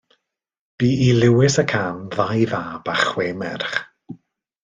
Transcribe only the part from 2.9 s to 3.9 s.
a chwe merch.